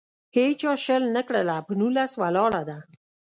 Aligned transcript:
هیچا 0.37 0.71
شل 0.85 1.03
نه 1.15 1.21
کړله. 1.27 1.55
په 1.67 1.73
نولس 1.79 2.11
ولاړه 2.21 2.61
ده. 2.69 2.77